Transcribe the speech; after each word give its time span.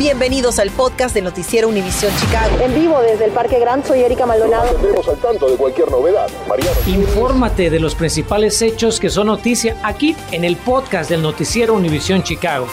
Bienvenidos 0.00 0.58
al 0.58 0.70
podcast 0.70 1.14
de 1.14 1.20
Noticiero 1.20 1.68
Univisión 1.68 2.10
Chicago. 2.16 2.58
En 2.62 2.74
vivo 2.74 3.02
desde 3.02 3.26
el 3.26 3.32
Parque 3.32 3.58
Gran, 3.58 3.84
soy 3.84 4.00
Erika 4.00 4.24
Maldonado. 4.24 4.64
Estamos 4.64 5.06
al 5.06 5.18
tanto 5.18 5.50
de 5.50 5.58
cualquier 5.58 5.90
novedad. 5.90 6.26
Mariano. 6.48 6.74
Infórmate 6.86 7.68
de 7.68 7.80
los 7.80 7.94
principales 7.94 8.62
hechos 8.62 8.98
que 8.98 9.10
son 9.10 9.26
noticia 9.26 9.76
aquí 9.82 10.16
en 10.32 10.44
el 10.44 10.56
podcast 10.56 11.10
del 11.10 11.20
Noticiero 11.20 11.74
Univisión 11.74 12.22
Chicago. 12.22 12.66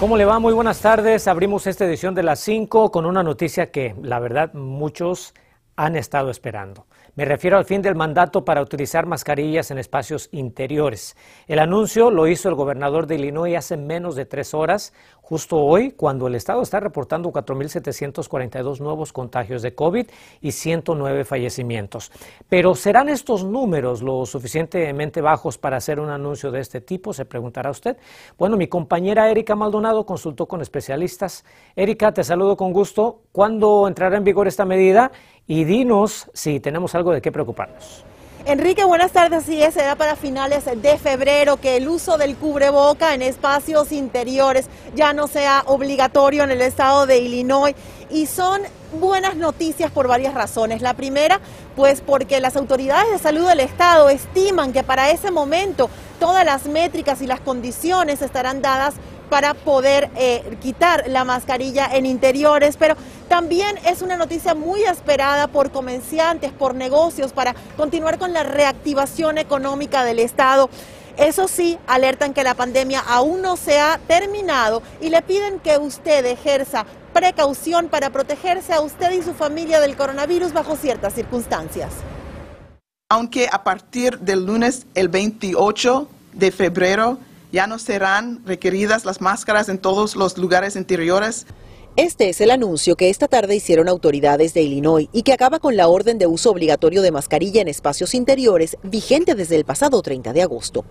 ¿Cómo 0.00 0.16
le 0.16 0.24
va? 0.24 0.38
Muy 0.38 0.54
buenas 0.54 0.80
tardes. 0.80 1.28
Abrimos 1.28 1.66
esta 1.66 1.84
edición 1.84 2.14
de 2.14 2.22
las 2.22 2.40
5 2.40 2.90
con 2.90 3.04
una 3.04 3.22
noticia 3.22 3.70
que 3.70 3.94
la 4.00 4.20
verdad 4.20 4.54
muchos 4.54 5.34
han 5.76 5.96
estado 5.96 6.30
esperando. 6.30 6.86
Me 7.16 7.24
refiero 7.24 7.58
al 7.58 7.64
fin 7.64 7.82
del 7.82 7.96
mandato 7.96 8.44
para 8.44 8.62
utilizar 8.62 9.04
mascarillas 9.04 9.70
en 9.70 9.78
espacios 9.78 10.28
interiores. 10.30 11.16
El 11.48 11.58
anuncio 11.58 12.10
lo 12.10 12.28
hizo 12.28 12.48
el 12.48 12.54
gobernador 12.54 13.06
de 13.06 13.16
Illinois 13.16 13.56
hace 13.56 13.76
menos 13.76 14.14
de 14.14 14.26
tres 14.26 14.54
horas, 14.54 14.92
justo 15.20 15.58
hoy, 15.58 15.92
cuando 15.92 16.26
el 16.28 16.34
estado 16.34 16.62
está 16.62 16.80
reportando 16.80 17.30
4.742 17.30 18.80
nuevos 18.80 19.12
contagios 19.12 19.62
de 19.62 19.74
COVID 19.74 20.06
y 20.40 20.52
109 20.52 21.24
fallecimientos. 21.24 22.10
Pero 22.48 22.74
¿serán 22.74 23.08
estos 23.08 23.44
números 23.44 24.02
lo 24.02 24.24
suficientemente 24.26 25.20
bajos 25.20 25.58
para 25.58 25.76
hacer 25.76 26.00
un 26.00 26.10
anuncio 26.10 26.50
de 26.50 26.60
este 26.60 26.80
tipo? 26.80 27.12
Se 27.12 27.24
preguntará 27.24 27.70
usted. 27.70 27.96
Bueno, 28.38 28.56
mi 28.56 28.68
compañera 28.68 29.30
Erika 29.30 29.54
Maldonado 29.56 30.06
consultó 30.06 30.46
con 30.46 30.60
especialistas. 30.60 31.44
Erika, 31.76 32.12
te 32.12 32.24
saludo 32.24 32.56
con 32.56 32.72
gusto. 32.72 33.22
¿Cuándo 33.32 33.86
entrará 33.86 34.16
en 34.16 34.24
vigor 34.24 34.48
esta 34.48 34.64
medida? 34.64 35.12
Y 35.50 35.64
dinos 35.64 36.30
si 36.32 36.60
tenemos 36.60 36.94
algo 36.94 37.10
de 37.10 37.20
qué 37.20 37.32
preocuparnos. 37.32 38.04
Enrique, 38.44 38.84
buenas 38.84 39.10
tardes. 39.10 39.42
Sí, 39.42 39.60
será 39.72 39.96
para 39.96 40.14
finales 40.14 40.64
de 40.64 40.96
febrero 40.96 41.56
que 41.56 41.76
el 41.76 41.88
uso 41.88 42.18
del 42.18 42.36
cubreboca 42.36 43.14
en 43.14 43.22
espacios 43.22 43.90
interiores 43.90 44.68
ya 44.94 45.12
no 45.12 45.26
sea 45.26 45.64
obligatorio 45.66 46.44
en 46.44 46.52
el 46.52 46.60
estado 46.60 47.04
de 47.04 47.18
Illinois. 47.18 47.74
Y 48.10 48.26
son 48.26 48.60
buenas 49.00 49.34
noticias 49.34 49.90
por 49.90 50.06
varias 50.06 50.34
razones. 50.34 50.82
La 50.82 50.94
primera, 50.94 51.40
pues 51.74 52.00
porque 52.00 52.38
las 52.38 52.54
autoridades 52.54 53.10
de 53.10 53.18
salud 53.18 53.48
del 53.48 53.58
estado 53.58 54.08
estiman 54.08 54.72
que 54.72 54.84
para 54.84 55.10
ese 55.10 55.32
momento 55.32 55.90
todas 56.20 56.44
las 56.44 56.66
métricas 56.66 57.22
y 57.22 57.26
las 57.26 57.40
condiciones 57.40 58.22
estarán 58.22 58.62
dadas 58.62 58.94
para 59.30 59.54
poder 59.54 60.10
eh, 60.16 60.58
quitar 60.60 61.04
la 61.08 61.24
mascarilla 61.24 61.86
en 61.90 62.04
interiores, 62.04 62.76
pero 62.76 62.96
también 63.28 63.78
es 63.86 64.02
una 64.02 64.16
noticia 64.16 64.54
muy 64.54 64.82
esperada 64.82 65.46
por 65.46 65.70
comerciantes, 65.70 66.52
por 66.52 66.74
negocios, 66.74 67.32
para 67.32 67.54
continuar 67.76 68.18
con 68.18 68.34
la 68.34 68.42
reactivación 68.42 69.38
económica 69.38 70.04
del 70.04 70.18
Estado. 70.18 70.68
Eso 71.16 71.48
sí, 71.48 71.78
alertan 71.86 72.34
que 72.34 72.44
la 72.44 72.54
pandemia 72.54 73.00
aún 73.00 73.40
no 73.40 73.56
se 73.56 73.78
ha 73.78 74.00
terminado 74.06 74.82
y 75.00 75.10
le 75.10 75.22
piden 75.22 75.60
que 75.60 75.78
usted 75.78 76.26
ejerza 76.26 76.84
precaución 77.12 77.88
para 77.88 78.10
protegerse 78.10 78.72
a 78.72 78.80
usted 78.80 79.12
y 79.12 79.22
su 79.22 79.34
familia 79.34 79.80
del 79.80 79.96
coronavirus 79.96 80.52
bajo 80.52 80.76
ciertas 80.76 81.14
circunstancias. 81.14 81.92
Aunque 83.08 83.48
a 83.50 83.64
partir 83.64 84.18
del 84.20 84.46
lunes 84.46 84.86
el 84.94 85.08
28 85.08 86.08
de 86.32 86.50
febrero 86.52 87.18
ya 87.52 87.66
no 87.66 87.78
serán 87.78 88.40
requeridas 88.44 89.04
las 89.04 89.20
máscaras 89.20 89.68
en 89.68 89.78
todos 89.78 90.16
los 90.16 90.38
lugares 90.38 90.76
interiores. 90.76 91.46
Este 91.96 92.28
es 92.28 92.40
el 92.40 92.52
anuncio 92.52 92.94
que 92.94 93.10
esta 93.10 93.26
tarde 93.26 93.56
hicieron 93.56 93.88
autoridades 93.88 94.54
de 94.54 94.62
Illinois 94.62 95.08
y 95.12 95.22
que 95.22 95.32
acaba 95.32 95.58
con 95.58 95.76
la 95.76 95.88
orden 95.88 96.18
de 96.18 96.28
uso 96.28 96.50
obligatorio 96.50 97.02
de 97.02 97.10
mascarilla 97.10 97.60
en 97.60 97.66
espacios 97.66 98.14
interiores 98.14 98.76
vigente 98.84 99.34
desde 99.34 99.56
el 99.56 99.64
pasado 99.64 100.00
30 100.00 100.32
de 100.32 100.42
agosto. 100.42 100.84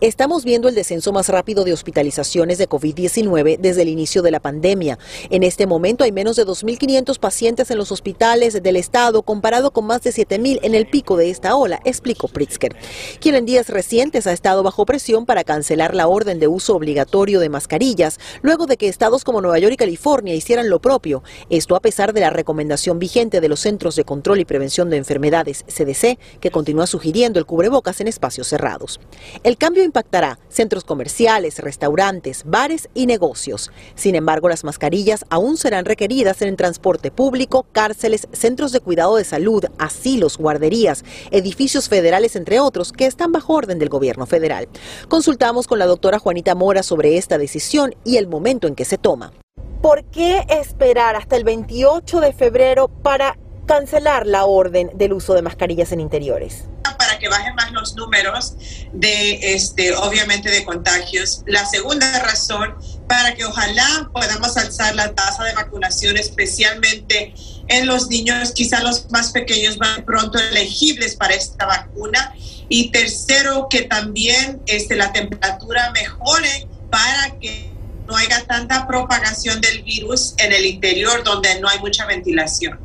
Estamos 0.00 0.44
viendo 0.44 0.68
el 0.68 0.74
descenso 0.74 1.12
más 1.12 1.28
rápido 1.28 1.64
de 1.64 1.74
hospitalizaciones 1.74 2.56
de 2.56 2.68
COVID-19 2.68 3.58
desde 3.58 3.82
el 3.82 3.90
inicio 3.90 4.22
de 4.22 4.30
la 4.30 4.40
pandemia. 4.40 4.98
En 5.28 5.42
este 5.42 5.66
momento 5.66 6.04
hay 6.04 6.12
menos 6.12 6.36
de 6.36 6.46
2.500 6.46 7.18
pacientes 7.18 7.70
en 7.70 7.76
los 7.76 7.92
hospitales 7.92 8.62
del 8.62 8.76
estado 8.76 9.22
comparado 9.22 9.72
con 9.72 9.86
más 9.86 10.02
de 10.02 10.10
7.000 10.10 10.60
en 10.62 10.74
el 10.74 10.86
pico 10.86 11.18
de 11.18 11.28
esta 11.28 11.54
ola, 11.54 11.80
explicó 11.84 12.28
Pritzker, 12.28 12.74
quien 13.20 13.34
en 13.34 13.44
días 13.44 13.68
recientes 13.68 14.26
ha 14.26 14.32
estado 14.32 14.62
bajo 14.62 14.86
presión 14.86 15.26
para 15.26 15.44
cancelar 15.44 15.94
la 15.94 16.08
orden 16.08 16.40
de 16.40 16.48
uso 16.48 16.74
obligatorio 16.74 17.40
de 17.40 17.58
mascarillas, 17.68 18.18
luego 18.40 18.66
de 18.66 18.78
que 18.78 18.88
estados 18.88 19.24
como 19.24 19.42
Nueva 19.42 19.58
York 19.58 19.74
y 19.74 19.76
California 19.76 20.34
hicieran 20.34 20.70
lo 20.70 20.80
propio. 20.80 21.22
Esto 21.50 21.76
a 21.76 21.80
pesar 21.80 22.14
de 22.14 22.20
la 22.20 22.30
recomendación 22.30 22.98
vigente 22.98 23.42
de 23.42 23.48
los 23.48 23.60
Centros 23.60 23.94
de 23.94 24.04
Control 24.04 24.40
y 24.40 24.46
Prevención 24.46 24.88
de 24.88 24.96
Enfermedades, 24.96 25.66
CDC, 25.66 26.18
que 26.40 26.50
continúa 26.50 26.86
sugiriendo 26.86 27.38
el 27.38 27.44
cubrebocas 27.44 28.00
en 28.00 28.08
espacios 28.08 28.48
cerrados. 28.48 29.00
El 29.42 29.58
cambio 29.58 29.84
impactará 29.84 30.38
centros 30.48 30.84
comerciales, 30.84 31.58
restaurantes, 31.58 32.44
bares 32.46 32.88
y 32.94 33.04
negocios. 33.04 33.70
Sin 33.94 34.14
embargo, 34.14 34.48
las 34.48 34.64
mascarillas 34.64 35.26
aún 35.28 35.58
serán 35.58 35.84
requeridas 35.84 36.40
en 36.40 36.48
el 36.48 36.56
transporte 36.56 37.10
público, 37.10 37.66
cárceles, 37.72 38.28
centros 38.32 38.72
de 38.72 38.80
cuidado 38.80 39.16
de 39.16 39.24
salud, 39.24 39.66
asilos, 39.76 40.38
guarderías, 40.38 41.04
edificios 41.32 41.90
federales, 41.90 42.34
entre 42.34 42.60
otros, 42.60 42.92
que 42.92 43.04
están 43.04 43.30
bajo 43.30 43.52
orden 43.52 43.78
del 43.78 43.90
gobierno 43.90 44.24
federal. 44.24 44.68
Consultamos 45.08 45.66
con 45.66 45.78
la 45.78 45.84
doctora 45.84 46.18
Juanita 46.18 46.54
Mora 46.54 46.82
sobre 46.82 47.18
esta 47.18 47.36
decisión 47.36 47.47
decisión 47.48 47.94
y 48.04 48.18
el 48.18 48.26
momento 48.26 48.68
en 48.68 48.74
que 48.74 48.84
se 48.84 48.98
toma. 48.98 49.32
¿Por 49.80 50.04
qué 50.10 50.44
esperar 50.50 51.16
hasta 51.16 51.36
el 51.36 51.44
28 51.44 52.20
de 52.20 52.32
febrero 52.32 52.88
para 52.88 53.38
cancelar 53.66 54.26
la 54.26 54.44
orden 54.44 54.90
del 54.94 55.14
uso 55.14 55.34
de 55.34 55.42
mascarillas 55.42 55.92
en 55.92 56.00
interiores? 56.00 56.64
Para 56.98 57.18
que 57.18 57.28
bajen 57.28 57.54
más 57.54 57.72
los 57.72 57.94
números 57.94 58.54
de, 58.92 59.54
este, 59.54 59.94
obviamente, 59.94 60.50
de 60.50 60.64
contagios. 60.64 61.42
La 61.46 61.64
segunda 61.64 62.18
razón, 62.20 62.74
para 63.08 63.34
que 63.34 63.44
ojalá 63.44 64.10
podamos 64.12 64.56
alzar 64.56 64.94
la 64.94 65.14
tasa 65.14 65.44
de 65.44 65.54
vacunación, 65.54 66.16
especialmente 66.16 67.34
en 67.68 67.86
los 67.86 68.08
niños, 68.08 68.52
quizá 68.52 68.82
los 68.82 69.10
más 69.10 69.30
pequeños 69.30 69.78
van 69.78 70.04
pronto 70.04 70.38
elegibles 70.38 71.14
para 71.16 71.34
esta 71.34 71.66
vacuna. 71.66 72.34
Y 72.68 72.90
tercero, 72.90 73.68
que 73.70 73.82
también 73.82 74.60
este, 74.66 74.96
la 74.96 75.12
temperatura 75.12 75.90
mejore 75.92 76.68
para 76.90 77.38
que 77.38 77.70
no 78.06 78.16
haya 78.16 78.44
tanta 78.46 78.86
propagación 78.86 79.60
del 79.60 79.82
virus 79.82 80.34
en 80.38 80.52
el 80.52 80.64
interior 80.64 81.22
donde 81.24 81.60
no 81.60 81.68
hay 81.68 81.78
mucha 81.78 82.06
ventilación. 82.06 82.78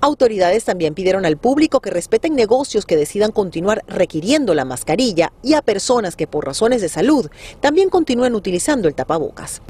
Autoridades 0.00 0.64
también 0.64 0.94
pidieron 0.94 1.26
al 1.26 1.36
público 1.36 1.80
que 1.80 1.90
respeten 1.90 2.36
negocios 2.36 2.86
que 2.86 2.96
decidan 2.96 3.32
continuar 3.32 3.82
requiriendo 3.88 4.54
la 4.54 4.64
mascarilla 4.64 5.32
y 5.42 5.54
a 5.54 5.62
personas 5.62 6.14
que 6.14 6.28
por 6.28 6.46
razones 6.46 6.80
de 6.80 6.88
salud 6.88 7.28
también 7.60 7.90
continúen 7.90 8.36
utilizando 8.36 8.86
el 8.86 8.94
tapabocas. 8.94 9.60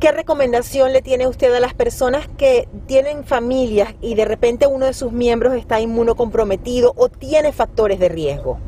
¿Qué 0.00 0.10
recomendación 0.10 0.92
le 0.92 1.02
tiene 1.02 1.28
usted 1.28 1.54
a 1.54 1.60
las 1.60 1.72
personas 1.72 2.28
que 2.36 2.68
tienen 2.86 3.24
familias 3.24 3.94
y 4.02 4.16
de 4.16 4.24
repente 4.24 4.66
uno 4.66 4.86
de 4.86 4.92
sus 4.92 5.12
miembros 5.12 5.54
está 5.54 5.80
inmunocomprometido 5.80 6.92
o 6.96 7.08
tiene 7.08 7.52
factores 7.52 8.00
de 8.00 8.08
riesgo? 8.08 8.58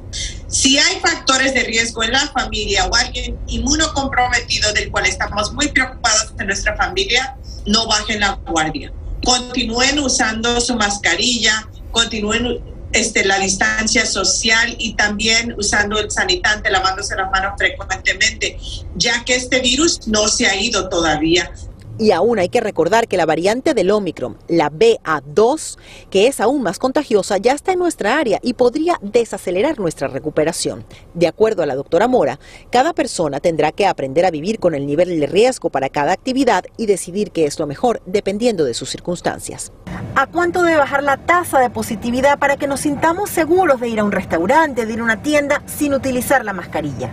Si 0.48 0.78
hay 0.78 0.98
factores 1.00 1.52
de 1.52 1.64
riesgo 1.64 2.02
en 2.02 2.12
la 2.12 2.26
familia 2.28 2.86
o 2.86 2.94
alguien 2.94 3.38
inmunocomprometido 3.48 4.72
del 4.72 4.90
cual 4.90 5.04
estamos 5.04 5.52
muy 5.52 5.68
preocupados 5.68 6.32
en 6.38 6.46
nuestra 6.46 6.74
familia, 6.74 7.36
no 7.66 7.86
bajen 7.86 8.20
la 8.20 8.32
guardia. 8.46 8.90
Continúen 9.24 9.98
usando 9.98 10.58
su 10.60 10.74
mascarilla, 10.74 11.68
continúen 11.90 12.60
este, 12.92 13.26
la 13.26 13.38
distancia 13.38 14.06
social 14.06 14.74
y 14.78 14.94
también 14.94 15.54
usando 15.58 15.98
el 15.98 16.10
sanitante, 16.10 16.70
lavándose 16.70 17.14
las 17.14 17.30
manos 17.30 17.52
frecuentemente, 17.58 18.58
ya 18.94 19.24
que 19.24 19.34
este 19.34 19.60
virus 19.60 20.08
no 20.08 20.28
se 20.28 20.46
ha 20.46 20.56
ido 20.56 20.88
todavía. 20.88 21.52
Y 21.98 22.12
aún 22.12 22.38
hay 22.38 22.48
que 22.48 22.60
recordar 22.60 23.08
que 23.08 23.16
la 23.16 23.26
variante 23.26 23.74
del 23.74 23.90
Omicron, 23.90 24.38
la 24.46 24.70
BA2, 24.70 25.78
que 26.10 26.28
es 26.28 26.40
aún 26.40 26.62
más 26.62 26.78
contagiosa, 26.78 27.38
ya 27.38 27.52
está 27.52 27.72
en 27.72 27.80
nuestra 27.80 28.18
área 28.18 28.38
y 28.40 28.54
podría 28.54 28.98
desacelerar 29.02 29.80
nuestra 29.80 30.06
recuperación. 30.06 30.84
De 31.14 31.26
acuerdo 31.26 31.64
a 31.64 31.66
la 31.66 31.74
doctora 31.74 32.06
Mora, 32.06 32.38
cada 32.70 32.92
persona 32.92 33.40
tendrá 33.40 33.72
que 33.72 33.86
aprender 33.86 34.24
a 34.24 34.30
vivir 34.30 34.60
con 34.60 34.76
el 34.76 34.86
nivel 34.86 35.18
de 35.18 35.26
riesgo 35.26 35.70
para 35.70 35.88
cada 35.88 36.12
actividad 36.12 36.64
y 36.76 36.86
decidir 36.86 37.32
qué 37.32 37.46
es 37.46 37.58
lo 37.58 37.66
mejor 37.66 38.00
dependiendo 38.06 38.64
de 38.64 38.74
sus 38.74 38.90
circunstancias. 38.90 39.72
¿A 40.14 40.26
cuánto 40.26 40.62
debe 40.62 40.78
bajar 40.78 41.02
la 41.02 41.16
tasa 41.16 41.58
de 41.58 41.70
positividad 41.70 42.38
para 42.38 42.56
que 42.56 42.68
nos 42.68 42.80
sintamos 42.80 43.30
seguros 43.30 43.80
de 43.80 43.88
ir 43.88 43.98
a 43.98 44.04
un 44.04 44.12
restaurante, 44.12 44.86
de 44.86 44.92
ir 44.92 45.00
a 45.00 45.04
una 45.04 45.22
tienda 45.22 45.62
sin 45.66 45.94
utilizar 45.94 46.44
la 46.44 46.52
mascarilla? 46.52 47.10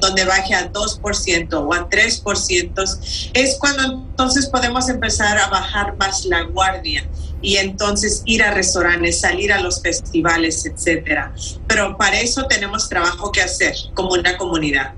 Donde 0.00 0.24
baje 0.24 0.54
a 0.54 0.72
2% 0.72 1.52
o 1.54 1.74
a 1.74 1.88
3%, 1.88 3.30
es 3.34 3.56
cuando 3.58 3.82
entonces 3.84 4.48
podemos 4.48 4.88
empezar 4.88 5.38
a 5.38 5.48
bajar 5.48 5.96
más 5.96 6.24
la 6.24 6.42
guardia 6.42 7.06
y 7.40 7.56
entonces 7.56 8.22
ir 8.24 8.42
a 8.42 8.52
restaurantes, 8.52 9.20
salir 9.20 9.52
a 9.52 9.60
los 9.60 9.82
festivales, 9.82 10.64
etcétera. 10.64 11.34
Pero 11.66 11.96
para 11.96 12.20
eso 12.20 12.44
tenemos 12.46 12.88
trabajo 12.88 13.32
que 13.32 13.42
hacer 13.42 13.74
como 13.94 14.12
una 14.12 14.36
comunidad. 14.38 14.94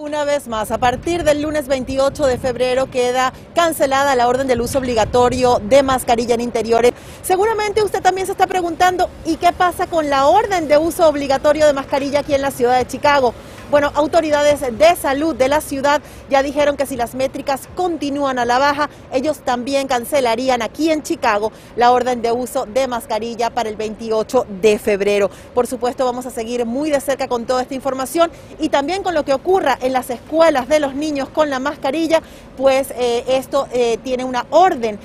Una 0.00 0.24
vez 0.24 0.48
más, 0.48 0.70
a 0.70 0.78
partir 0.78 1.24
del 1.24 1.42
lunes 1.42 1.68
28 1.68 2.26
de 2.26 2.38
febrero 2.38 2.90
queda 2.90 3.34
cancelada 3.54 4.16
la 4.16 4.28
orden 4.28 4.46
del 4.46 4.62
uso 4.62 4.78
obligatorio 4.78 5.60
de 5.62 5.82
mascarilla 5.82 6.36
en 6.36 6.40
interiores. 6.40 6.92
Seguramente 7.22 7.82
usted 7.82 8.00
también 8.00 8.26
se 8.26 8.32
está 8.32 8.46
preguntando, 8.46 9.10
¿y 9.26 9.36
qué 9.36 9.52
pasa 9.52 9.88
con 9.88 10.08
la 10.08 10.26
orden 10.26 10.68
de 10.68 10.78
uso 10.78 11.06
obligatorio 11.06 11.66
de 11.66 11.74
mascarilla 11.74 12.20
aquí 12.20 12.32
en 12.32 12.40
la 12.40 12.50
ciudad 12.50 12.78
de 12.78 12.86
Chicago? 12.86 13.34
Bueno, 13.70 13.92
autoridades 13.94 14.62
de 14.62 14.96
salud 14.96 15.36
de 15.36 15.46
la 15.46 15.60
ciudad 15.60 16.02
ya 16.28 16.42
dijeron 16.42 16.76
que 16.76 16.86
si 16.86 16.96
las 16.96 17.14
métricas 17.14 17.68
continúan 17.76 18.40
a 18.40 18.44
la 18.44 18.58
baja, 18.58 18.90
ellos 19.12 19.38
también 19.44 19.86
cancelarían 19.86 20.60
aquí 20.60 20.90
en 20.90 21.04
Chicago 21.04 21.52
la 21.76 21.92
orden 21.92 22.20
de 22.20 22.32
uso 22.32 22.66
de 22.66 22.88
mascarilla 22.88 23.50
para 23.50 23.68
el 23.68 23.76
28 23.76 24.46
de 24.60 24.76
febrero. 24.80 25.30
Por 25.54 25.68
supuesto, 25.68 26.04
vamos 26.04 26.26
a 26.26 26.30
seguir 26.30 26.66
muy 26.66 26.90
de 26.90 27.00
cerca 27.00 27.28
con 27.28 27.46
toda 27.46 27.62
esta 27.62 27.76
información 27.76 28.32
y 28.58 28.70
también 28.70 29.04
con 29.04 29.14
lo 29.14 29.24
que 29.24 29.34
ocurra 29.34 29.78
en 29.80 29.92
las 29.92 30.10
escuelas 30.10 30.68
de 30.68 30.80
los 30.80 30.96
niños 30.96 31.28
con 31.28 31.48
la 31.48 31.60
mascarilla, 31.60 32.22
pues 32.56 32.90
eh, 32.96 33.22
esto 33.28 33.68
eh, 33.72 33.98
tiene 34.02 34.24
una 34.24 34.46
orden 34.50 34.98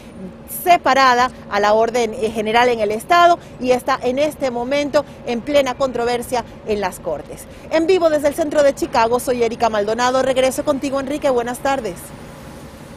separada 0.63 1.31
a 1.50 1.60
la 1.60 1.74
orden 1.74 2.13
eh, 2.13 2.31
general 2.31 2.69
en 2.69 2.80
el 2.80 2.92
Estado 2.92 3.38
y 3.60 3.72
está 3.72 4.00
en 4.02 4.19
este 4.19 4.52
momento 4.52 5.06
en 5.25 5.42
plena 5.42 5.75
controversia 5.75 6.44
en 6.68 6.81
las 6.81 7.00
Cortes. 7.00 7.46
En 7.72 7.88
vivo 7.88 8.10
desde 8.10 8.30
el 8.30 8.36
centro 8.36 8.63
de 8.63 8.74
Chicago, 8.74 9.19
soy 9.19 9.44
Erika 9.44 9.69
Maldonado. 9.69 10.22
Regreso 10.22 10.63
contigo, 10.66 11.00
Enrique. 11.00 11.30
Buenas 11.30 11.60
tardes. 11.60 11.96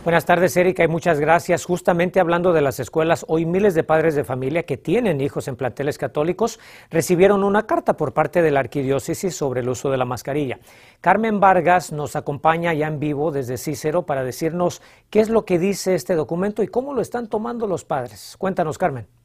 Buenas 0.05 0.25
tardes, 0.25 0.57
Erika, 0.57 0.85
y 0.85 0.89
muchas 0.89 1.21
gracias. 1.21 1.65
Justamente 1.65 2.21
hablando 2.21 2.53
de 2.53 2.63
las 2.63 2.81
escuelas, 2.81 3.27
hoy 3.29 3.45
miles 3.45 3.75
de 3.75 3.85
padres 3.85 4.15
de 4.15 4.25
familia 4.25 4.63
que 4.63 4.77
tienen 4.77 5.21
hijos 5.21 5.49
en 5.49 5.57
planteles 5.57 5.99
católicos 5.99 6.61
recibieron 6.89 7.45
una 7.45 7.67
carta 7.67 7.97
por 7.97 8.15
parte 8.15 8.41
de 8.41 8.51
la 8.51 8.61
arquidiócesis 8.61 9.35
sobre 9.35 9.61
el 9.61 9.69
uso 9.69 9.91
de 9.91 9.99
la 9.99 10.07
mascarilla. 10.07 10.61
Carmen 11.01 11.41
Vargas 11.41 11.93
nos 11.93 12.17
acompaña 12.17 12.73
ya 12.73 12.87
en 12.87 13.01
vivo 13.01 13.33
desde 13.33 13.59
Cícero 13.59 14.07
para 14.07 14.25
decirnos 14.25 14.81
qué 15.11 15.21
es 15.21 15.29
lo 15.29 15.45
que 15.45 15.59
dice 15.59 15.95
este 15.95 16.15
documento 16.15 16.63
y 16.63 16.69
cómo 16.69 16.95
lo 16.95 17.03
están 17.03 17.29
tomando 17.29 17.67
los 17.67 17.85
padres. 17.85 18.37
Cuéntanos, 18.39 18.79
Carmen. 18.79 19.18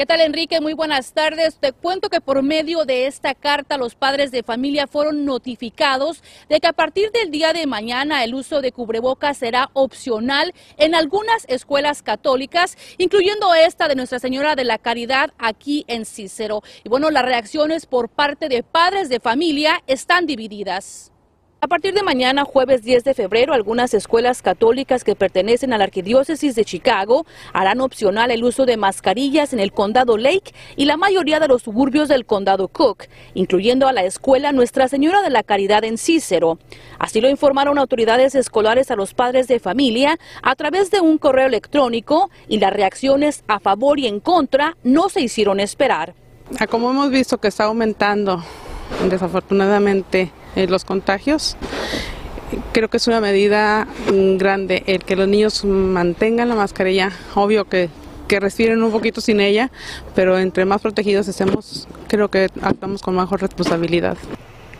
¿Qué 0.00 0.06
tal, 0.06 0.22
Enrique? 0.22 0.62
Muy 0.62 0.72
buenas 0.72 1.12
tardes. 1.12 1.58
Te 1.58 1.72
cuento 1.72 2.08
que 2.08 2.22
por 2.22 2.42
medio 2.42 2.86
de 2.86 3.06
esta 3.06 3.34
carta 3.34 3.76
los 3.76 3.94
padres 3.94 4.30
de 4.30 4.42
familia 4.42 4.86
fueron 4.86 5.26
notificados 5.26 6.22
de 6.48 6.58
que 6.58 6.68
a 6.68 6.72
partir 6.72 7.12
del 7.12 7.30
día 7.30 7.52
de 7.52 7.66
mañana 7.66 8.24
el 8.24 8.34
uso 8.34 8.62
de 8.62 8.72
cubrebocas 8.72 9.36
será 9.36 9.68
opcional 9.74 10.54
en 10.78 10.94
algunas 10.94 11.44
escuelas 11.48 12.00
católicas, 12.00 12.78
incluyendo 12.96 13.52
esta 13.52 13.88
de 13.88 13.94
Nuestra 13.94 14.20
Señora 14.20 14.56
de 14.56 14.64
la 14.64 14.78
Caridad 14.78 15.34
aquí 15.36 15.84
en 15.86 16.06
Cícero. 16.06 16.62
Y 16.82 16.88
bueno, 16.88 17.10
las 17.10 17.26
reacciones 17.26 17.84
por 17.84 18.08
parte 18.08 18.48
de 18.48 18.62
padres 18.62 19.10
de 19.10 19.20
familia 19.20 19.82
están 19.86 20.24
divididas. 20.24 21.09
A 21.62 21.68
partir 21.68 21.92
de 21.92 22.02
mañana, 22.02 22.46
jueves 22.46 22.82
10 22.84 23.04
de 23.04 23.12
febrero, 23.12 23.52
algunas 23.52 23.92
escuelas 23.92 24.40
católicas 24.40 25.04
que 25.04 25.14
pertenecen 25.14 25.74
a 25.74 25.78
la 25.78 25.84
Arquidiócesis 25.84 26.54
de 26.54 26.64
Chicago 26.64 27.26
harán 27.52 27.82
opcional 27.82 28.30
el 28.30 28.44
uso 28.44 28.64
de 28.64 28.78
mascarillas 28.78 29.52
en 29.52 29.60
el 29.60 29.70
condado 29.70 30.16
Lake 30.16 30.54
y 30.76 30.86
la 30.86 30.96
mayoría 30.96 31.38
de 31.38 31.48
los 31.48 31.60
suburbios 31.60 32.08
del 32.08 32.24
condado 32.24 32.68
Cook, 32.68 33.04
incluyendo 33.34 33.88
a 33.88 33.92
la 33.92 34.04
escuela 34.04 34.52
Nuestra 34.52 34.88
Señora 34.88 35.20
de 35.20 35.28
la 35.28 35.42
Caridad 35.42 35.84
en 35.84 35.98
Cícero. 35.98 36.58
Así 36.98 37.20
lo 37.20 37.28
informaron 37.28 37.76
autoridades 37.76 38.34
escolares 38.34 38.90
a 38.90 38.96
los 38.96 39.12
padres 39.12 39.46
de 39.46 39.60
familia 39.60 40.18
a 40.42 40.56
través 40.56 40.90
de 40.90 41.00
un 41.00 41.18
correo 41.18 41.46
electrónico 41.46 42.30
y 42.48 42.58
las 42.58 42.72
reacciones 42.72 43.44
a 43.48 43.60
favor 43.60 43.98
y 43.98 44.06
en 44.06 44.20
contra 44.20 44.78
no 44.82 45.10
se 45.10 45.20
hicieron 45.20 45.60
esperar. 45.60 46.14
Como 46.70 46.90
hemos 46.90 47.10
visto 47.10 47.36
que 47.36 47.48
está 47.48 47.64
aumentando 47.64 48.42
desafortunadamente 49.10 50.32
eh, 50.56 50.66
los 50.66 50.84
contagios. 50.84 51.56
Creo 52.72 52.88
que 52.88 52.96
es 52.96 53.06
una 53.06 53.20
medida 53.20 53.86
mm, 54.12 54.36
grande 54.36 54.82
el 54.86 55.04
que 55.04 55.16
los 55.16 55.28
niños 55.28 55.64
mantengan 55.64 56.48
la 56.48 56.54
mascarilla. 56.54 57.12
Obvio 57.34 57.64
que, 57.66 57.88
que 58.28 58.40
respiren 58.40 58.82
un 58.82 58.90
poquito 58.90 59.20
sin 59.20 59.40
ella, 59.40 59.70
pero 60.14 60.38
entre 60.38 60.64
más 60.64 60.80
protegidos 60.80 61.28
estemos, 61.28 61.88
creo 62.08 62.28
que 62.28 62.48
actuamos 62.62 63.02
con 63.02 63.14
mejor 63.16 63.40
responsabilidad. 63.40 64.16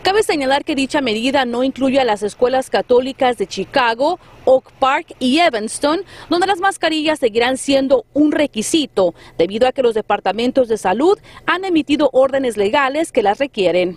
Cabe 0.03 0.23
señalar 0.23 0.65
que 0.65 0.73
dicha 0.73 0.99
medida 0.99 1.45
no 1.45 1.63
incluye 1.63 1.99
a 1.99 2.03
las 2.03 2.23
escuelas 2.23 2.71
católicas 2.71 3.37
de 3.37 3.45
Chicago, 3.45 4.19
Oak 4.45 4.71
Park 4.79 5.13
y 5.19 5.37
Evanston, 5.37 6.01
donde 6.27 6.47
las 6.47 6.59
mascarillas 6.59 7.19
seguirán 7.19 7.57
siendo 7.57 8.05
un 8.13 8.31
requisito, 8.31 9.13
debido 9.37 9.67
a 9.67 9.71
que 9.71 9.83
los 9.83 9.93
departamentos 9.93 10.67
de 10.69 10.79
salud 10.79 11.19
han 11.45 11.65
emitido 11.65 12.09
órdenes 12.13 12.57
legales 12.57 13.11
que 13.11 13.21
las 13.21 13.37
requieren. 13.37 13.95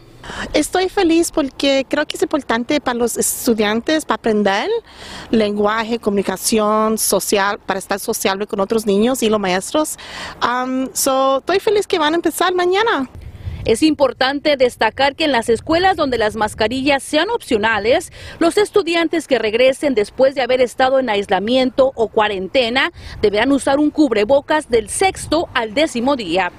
Estoy 0.53 0.89
feliz 0.89 1.31
porque 1.31 1.87
creo 1.89 2.07
que 2.07 2.17
es 2.17 2.23
importante 2.23 2.81
para 2.81 2.99
los 2.99 3.17
estudiantes 3.17 4.05
para 4.05 4.17
aprender 4.17 4.71
lenguaje, 5.31 5.99
comunicación 5.99 6.99
social, 6.99 7.59
para 7.59 7.79
estar 7.79 7.99
sociable 7.99 8.47
con 8.47 8.61
otros 8.61 8.87
niños 8.87 9.23
y 9.23 9.29
los 9.29 9.41
maestros. 9.41 9.99
estoy 10.95 11.61
feliz 11.61 11.87
que 11.87 11.99
van 11.99 12.15
a 12.15 12.17
empezar 12.17 12.55
mañana. 12.55 13.09
Es 13.65 13.83
importante 13.83 14.59
destacar 14.59 15.17
que 15.17 15.25
en 15.25 15.33
las 15.33 15.49
escuelas 15.49 15.97
donde 15.97 16.19
las 16.19 16.37
mascarillas 16.37 17.03
sean 17.03 17.31
opcionales, 17.31 18.13
los 18.39 18.59
estudiantes 18.59 19.27
que 19.27 19.39
regresen 19.39 19.95
después 19.95 20.35
de 20.35 20.43
haber 20.43 20.61
estado 20.61 20.99
en 20.99 21.09
aislamiento 21.09 21.93
o 21.95 22.09
cuarentena 22.09 22.93
deberán 23.23 23.53
usar 23.53 23.79
un 23.79 23.91
cubrebocas 23.91 24.69
del 24.69 24.91
sexto 24.91 25.49
al 25.55 25.73
décimo 25.73 26.15
día. 26.15 26.53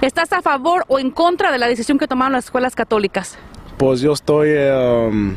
¿Estás 0.00 0.32
a 0.32 0.42
favor 0.42 0.84
o 0.88 0.98
en 0.98 1.10
contra 1.10 1.50
de 1.50 1.58
la 1.58 1.66
decisión 1.66 1.98
que 1.98 2.06
tomaron 2.06 2.32
las 2.32 2.46
escuelas 2.46 2.74
católicas? 2.74 3.38
Pues 3.76 4.00
yo 4.00 4.12
estoy 4.12 4.50
em, 4.50 5.36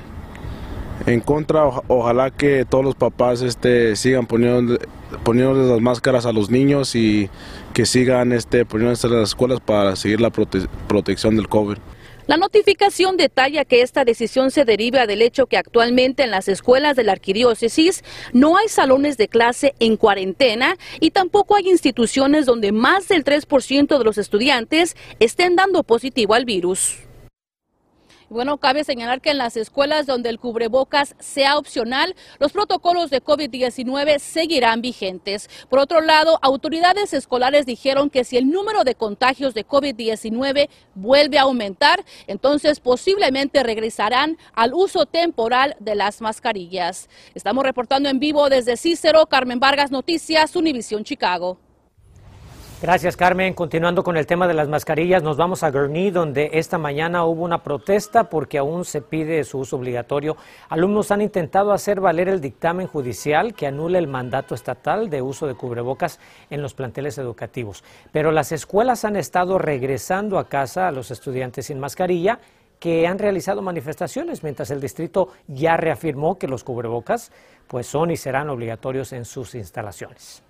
en 1.05 1.19
contra. 1.21 1.65
ojalá 1.87 2.31
que 2.31 2.65
todos 2.65 2.83
los 2.83 2.95
papás 2.95 3.41
este, 3.41 3.95
sigan 3.95 4.25
poniendo, 4.25 4.77
poniendo 5.23 5.53
las 5.53 5.81
máscaras 5.81 6.25
a 6.25 6.31
los 6.31 6.49
niños 6.49 6.95
y 6.95 7.29
que 7.73 7.85
sigan 7.85 8.31
este, 8.31 8.65
poniéndose 8.65 9.07
las 9.09 9.29
escuelas 9.29 9.59
para 9.59 9.95
seguir 9.95 10.21
la 10.21 10.29
protección 10.29 11.35
del 11.35 11.47
COVID. 11.47 11.77
La 12.29 12.37
notificación 12.37 13.17
detalla 13.17 13.65
que 13.65 13.81
esta 13.81 14.05
decisión 14.05 14.51
se 14.51 14.63
deriva 14.63 15.07
del 15.07 15.23
hecho 15.23 15.47
que 15.47 15.57
actualmente 15.57 16.21
en 16.21 16.29
las 16.29 16.47
escuelas 16.47 16.95
de 16.95 17.03
la 17.03 17.13
arquidiócesis 17.13 18.03
no 18.33 18.55
hay 18.55 18.67
salones 18.67 19.17
de 19.17 19.27
clase 19.27 19.73
en 19.79 19.97
cuarentena 19.97 20.77
y 20.99 21.09
tampoco 21.09 21.55
hay 21.55 21.67
instituciones 21.67 22.45
donde 22.45 22.71
más 22.71 23.07
del 23.07 23.23
3% 23.23 23.97
de 23.97 24.03
los 24.03 24.19
estudiantes 24.19 24.95
estén 25.19 25.55
dando 25.55 25.81
positivo 25.81 26.35
al 26.35 26.45
virus. 26.45 27.08
Bueno, 28.29 28.59
cabe 28.59 28.83
señalar 28.83 29.21
que 29.21 29.31
en 29.31 29.39
las 29.39 29.57
escuelas 29.57 30.05
donde 30.05 30.29
el 30.29 30.39
cubrebocas 30.39 31.15
sea 31.17 31.57
opcional, 31.57 32.15
los 32.37 32.51
protocolos 32.51 33.09
de 33.09 33.23
COVID-19 33.23 34.19
seguirán 34.19 34.81
vigentes. 34.81 35.49
Por 35.67 35.79
otro 35.79 36.01
lado, 36.01 36.37
autoridades 36.43 37.13
escolares 37.13 37.65
dijeron 37.65 38.11
que 38.11 38.23
si 38.23 38.37
el 38.37 38.51
número 38.51 38.83
de 38.83 38.93
contagios 38.93 39.55
de 39.55 39.65
COVID-19 39.65 40.69
vuelve 40.93 41.39
a 41.39 41.43
aumentar, 41.43 42.05
entonces 42.27 42.79
posiblemente 42.79 43.63
regresarán 43.63 44.37
al 44.53 44.75
uso 44.75 45.07
temporal 45.07 45.75
de 45.79 45.95
las 45.95 46.21
mascarillas. 46.21 47.09
Estamos 47.33 47.63
reportando 47.63 48.09
en 48.09 48.19
vivo 48.19 48.47
desde 48.47 48.77
Cícero, 48.77 49.25
Carmen 49.25 49.59
Vargas 49.59 49.89
Noticias, 49.89 50.55
Univisión 50.55 51.03
Chicago. 51.03 51.57
Gracias, 52.81 53.17
Carmen. 53.17 53.55
Continuando 53.55 54.05
con 54.05 54.15
el 54.15 54.25
tema 54.25 54.47
de 54.47 54.53
las 54.53 54.69
mascarillas, 54.69 55.21
nos 55.21 55.35
vamos 55.35 55.63
a 55.63 55.69
Gurney, 55.69 56.11
donde 56.11 56.51
esta 56.53 56.77
mañana 56.77 57.25
hubo 57.25 57.43
una 57.43 57.61
protesta 57.61 58.29
porque 58.29 58.57
aún 58.57 58.85
se 58.85 59.01
pide 59.01 59.43
su 59.43 59.59
uso 59.59 59.75
obligatorio. 59.75 60.37
Alumnos 60.69 61.11
han 61.11 61.21
intentado 61.21 61.73
hacer 61.73 61.99
valer 61.99 62.29
el 62.29 62.39
dictamen 62.39 62.87
judicial 62.87 63.53
que 63.53 63.67
anule 63.67 63.99
el 63.99 64.07
mandato 64.07 64.55
estatal 64.55 65.09
de 65.09 65.21
uso 65.21 65.45
de 65.45 65.55
cubrebocas 65.55 66.21
en 66.49 66.61
los 66.61 66.73
planteles 66.73 67.17
educativos. 67.17 67.83
Pero 68.13 68.31
las 68.31 68.53
escuelas 68.53 69.03
han 69.03 69.17
estado 69.17 69.57
regresando 69.57 70.39
a 70.39 70.47
casa 70.47 70.87
a 70.87 70.91
los 70.93 71.11
estudiantes 71.11 71.65
sin 71.65 71.81
mascarilla 71.81 72.39
que 72.79 73.07
han 73.07 73.19
realizado 73.19 73.61
manifestaciones, 73.61 74.41
mientras 74.41 74.71
el 74.71 74.79
distrito 74.79 75.33
ya 75.47 75.75
reafirmó 75.75 76.37
que 76.37 76.47
los 76.47 76.63
cubrebocas 76.63 77.33
pues 77.67 77.87
son 77.87 78.09
y 78.09 78.15
serán 78.15 78.49
obligatorios 78.49 79.11
en 79.11 79.25
sus 79.25 79.53
instalaciones 79.53 80.43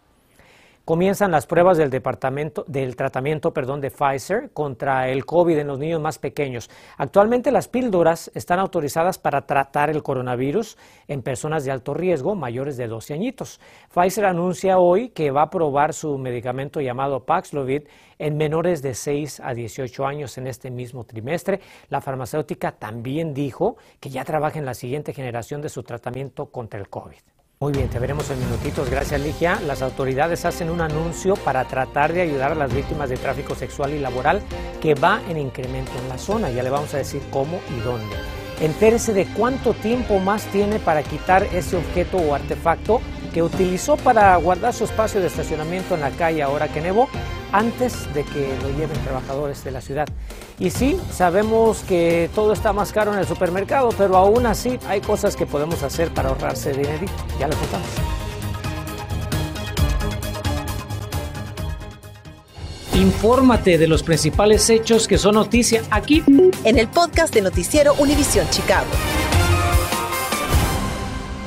comienzan 0.89 1.29
las 1.29 1.45
pruebas 1.45 1.77
del 1.77 1.91
departamento 1.91 2.65
del 2.67 2.95
tratamiento, 2.95 3.53
perdón, 3.53 3.79
de 3.79 3.91
Pfizer 3.91 4.49
contra 4.53 5.07
el 5.07 5.23
COVID 5.23 5.59
en 5.59 5.67
los 5.67 5.77
niños 5.77 6.01
más 6.01 6.17
pequeños. 6.17 6.67
Actualmente 6.97 7.51
las 7.51 7.67
píldoras 7.67 8.31
están 8.33 8.57
autorizadas 8.57 9.19
para 9.19 9.45
tratar 9.45 9.91
el 9.91 10.01
coronavirus 10.01 10.79
en 11.07 11.21
personas 11.21 11.63
de 11.63 11.69
alto 11.69 11.93
riesgo 11.93 12.33
mayores 12.33 12.75
de 12.75 12.87
12 12.87 13.13
añitos. 13.13 13.61
Pfizer 13.93 14.25
anuncia 14.25 14.79
hoy 14.79 15.09
que 15.09 15.29
va 15.29 15.43
a 15.43 15.49
probar 15.51 15.93
su 15.93 16.17
medicamento 16.17 16.81
llamado 16.81 17.23
Paxlovid 17.23 17.83
en 18.17 18.35
menores 18.35 18.81
de 18.81 18.95
6 18.95 19.41
a 19.41 19.53
18 19.53 20.07
años 20.07 20.39
en 20.39 20.47
este 20.47 20.71
mismo 20.71 21.03
trimestre. 21.03 21.59
La 21.89 22.01
farmacéutica 22.01 22.71
también 22.71 23.35
dijo 23.35 23.77
que 23.99 24.09
ya 24.09 24.25
trabaja 24.25 24.57
en 24.57 24.65
la 24.65 24.73
siguiente 24.73 25.13
generación 25.13 25.61
de 25.61 25.69
su 25.69 25.83
tratamiento 25.83 26.47
contra 26.47 26.79
el 26.79 26.89
COVID. 26.89 27.38
Muy 27.61 27.73
bien, 27.73 27.89
te 27.89 27.99
veremos 27.99 28.29
en 28.29 28.39
minutitos. 28.39 28.89
Gracias, 28.89 29.19
Ligia. 29.19 29.59
Las 29.67 29.81
autoridades 29.81 30.45
hacen 30.45 30.69
un 30.69 30.79
anuncio 30.79 31.33
para 31.35 31.65
tratar 31.65 32.13
de 32.13 32.21
ayudar 32.21 32.53
a 32.53 32.55
las 32.55 32.73
víctimas 32.73 33.09
de 33.09 33.17
tráfico 33.17 33.53
sexual 33.53 33.91
y 33.91 33.99
laboral 33.99 34.41
que 34.81 34.95
va 34.95 35.21
en 35.27 35.37
incremento 35.37 35.91
en 36.01 36.07
la 36.07 36.17
zona. 36.17 36.49
Ya 36.51 36.63
le 36.63 36.69
vamos 36.69 36.93
a 36.93 36.99
decir 36.99 37.21
cómo 37.29 37.59
y 37.77 37.81
dónde. 37.81 38.15
Entérese 38.61 39.11
de 39.11 39.25
cuánto 39.25 39.73
tiempo 39.73 40.19
más 40.19 40.45
tiene 40.53 40.79
para 40.79 41.03
quitar 41.03 41.43
ese 41.53 41.75
objeto 41.75 42.15
o 42.15 42.33
artefacto 42.33 43.01
que 43.33 43.43
utilizó 43.43 43.97
para 43.97 44.37
guardar 44.37 44.73
su 44.73 44.85
espacio 44.85 45.19
de 45.19 45.27
estacionamiento 45.27 45.95
en 45.95 46.01
la 46.01 46.11
calle 46.11 46.41
ahora 46.41 46.69
que 46.69 46.79
nevó, 46.79 47.09
antes 47.51 48.13
de 48.13 48.23
que 48.23 48.55
lo 48.61 48.69
lleven 48.69 48.97
trabajadores 49.03 49.63
de 49.63 49.71
la 49.71 49.81
ciudad. 49.81 50.07
Y 50.59 50.69
sí, 50.69 50.99
sabemos 51.11 51.83
que 51.87 52.29
todo 52.35 52.53
está 52.53 52.73
más 52.73 52.91
caro 52.91 53.13
en 53.13 53.19
el 53.19 53.27
supermercado, 53.27 53.89
pero 53.97 54.17
aún 54.17 54.45
así 54.45 54.77
hay 54.87 55.01
cosas 55.01 55.35
que 55.35 55.45
podemos 55.45 55.83
hacer 55.83 56.13
para 56.13 56.29
ahorrarse 56.29 56.71
dinero. 56.71 57.05
Ya 57.39 57.47
lo 57.47 57.55
contamos. 57.55 57.87
Infórmate 62.93 63.77
de 63.77 63.87
los 63.87 64.03
principales 64.03 64.69
hechos 64.69 65.07
que 65.07 65.17
son 65.17 65.35
noticia 65.35 65.83
aquí 65.89 66.21
en 66.65 66.77
el 66.77 66.89
podcast 66.89 67.33
de 67.33 67.41
Noticiero 67.41 67.93
Univisión 67.93 68.45
Chicago. 68.49 68.87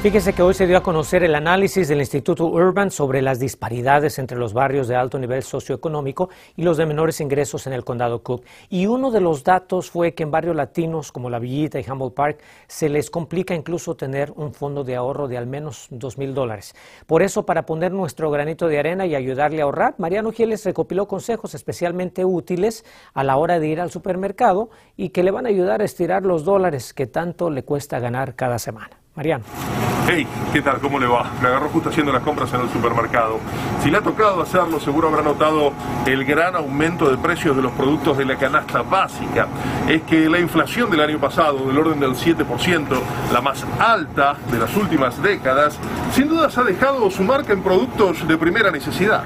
Fíjese 0.03 0.33
que 0.33 0.43
hoy 0.43 0.53
se 0.53 0.67
dio 0.67 0.77
a 0.77 0.83
conocer 0.83 1.23
el 1.23 1.37
análisis 1.37 1.87
del 1.87 2.01
Instituto 2.01 2.47
Urban 2.47 2.91
sobre 2.91 3.23
las 3.23 3.39
disparidades 3.39 4.19
entre 4.19 4.37
los 4.37 4.53
barrios 4.53 4.89
de 4.89 4.97
alto 4.97 5.17
nivel 5.17 5.45
socioeconómico 5.45 6.29
y 6.57 6.63
los 6.63 6.77
de 6.77 6.87
menores 6.87 7.21
ingresos 7.21 7.69
en 7.69 7.73
el 7.73 7.85
condado 7.85 8.21
Cook. 8.25 8.45
Y 8.69 8.87
uno 8.87 9.13
de 9.13 9.21
los 9.21 9.45
datos 9.45 9.93
fue 9.93 10.13
que 10.13 10.25
en 10.25 10.33
barrios 10.33 10.57
latinos 10.57 11.13
como 11.13 11.31
La 11.31 11.39
Villita 11.39 11.79
y 11.79 11.89
Humboldt 11.89 12.17
Park 12.17 12.41
se 12.67 12.89
les 12.89 13.11
complica 13.11 13.55
incluso 13.55 13.95
tener 13.95 14.33
un 14.35 14.53
fondo 14.53 14.83
de 14.83 14.97
ahorro 14.97 15.29
de 15.29 15.39
al 15.39 15.47
menos 15.47 15.87
dos 15.91 16.19
mil 16.19 16.35
dólares. 16.35 16.75
Por 17.07 17.23
eso, 17.23 17.47
para 17.47 17.65
poner 17.65 17.93
nuestro 17.93 18.29
granito 18.33 18.67
de 18.67 18.81
arena 18.81 19.07
y 19.07 19.15
ayudarle 19.15 19.61
a 19.61 19.67
ahorrar, 19.67 19.95
Mariano 19.99 20.33
Giles 20.33 20.65
recopiló 20.65 21.07
consejos 21.07 21.55
especialmente 21.55 22.25
útiles 22.25 22.85
a 23.15 23.23
la 23.23 23.37
hora 23.37 23.61
de 23.61 23.69
ir 23.69 23.81
al 23.81 23.93
supermercado 23.93 24.69
y 24.97 25.11
que 25.11 25.23
le 25.23 25.31
van 25.31 25.47
a 25.47 25.51
ayudar 25.51 25.81
a 25.81 25.85
estirar 25.85 26.25
los 26.25 26.45
dólares 26.45 26.93
que 26.93 27.07
tanto 27.07 27.51
le 27.51 27.63
cuesta 27.63 28.01
ganar 28.01 28.35
cada 28.35 28.59
semana. 28.59 29.02
Mariano. 29.15 29.45
Hey, 30.09 30.27
¿qué 30.53 30.63
tal? 30.63 30.81
¿Cómo 30.81 30.99
le 30.99 31.07
va? 31.07 31.31
Me 31.41 31.49
agarró 31.49 31.69
justo 31.69 31.91
haciendo 31.91 32.13
las 32.13 32.23
compras 32.23 32.53
en 32.55 32.63
el 32.63 32.71
supermercado. 32.71 33.39
Si 33.83 33.91
le 33.91 33.99
ha 33.99 34.01
tocado 34.01 34.43
hacerlo, 34.43 34.81
seguro 34.81 35.09
habrá 35.09 35.23
notado 35.23 35.73
el 36.07 36.25
gran 36.25 36.57
aumento 36.57 37.09
de 37.11 37.19
precios 37.19 37.55
de 37.55 37.63
los 37.63 37.73
productos 37.73 38.19
de 38.19 38.25
la 38.25 38.37
canasta 38.37 38.83
básica. 38.83 39.47
Es 39.89 40.03
que 40.03 40.29
la 40.29 40.41
inflación 40.41 40.91
del 40.91 41.01
año 41.01 41.21
pasado, 41.21 41.67
del 41.67 41.79
orden 41.79 42.01
del 42.01 42.15
7%, 42.15 42.87
la 43.33 43.41
más 43.41 43.65
alta 43.79 44.37
de 44.51 44.59
las 44.59 44.75
últimas 44.77 45.23
décadas, 45.23 45.79
sin 46.13 46.29
dudas 46.29 46.57
ha 46.59 46.65
dejado 46.65 47.11
su 47.11 47.23
marca 47.23 47.53
en 47.53 47.63
productos 47.63 48.27
de 48.27 48.37
primera 48.37 48.71
necesidad. 48.71 49.25